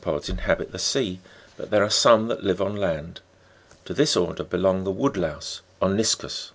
Most 0.03 0.07
of 0.07 0.13
the 0.13 0.21
Iso'pods 0.23 0.29
inhabit 0.39 0.71
the 0.71 0.79
sea, 0.79 1.19
but 1.57 1.69
there 1.69 1.83
are 1.83 1.89
some 1.91 2.27
that 2.29 2.43
live 2.43 2.59
on 2.59 2.75
land. 2.75 3.21
To 3.85 3.93
this 3.93 4.17
order 4.17 4.43
belongs 4.43 4.87
tiie 4.87 4.95
wood 4.95 5.15
louse 5.15 5.61
Oniscus 5.79 6.45
{fig. 6.45 6.49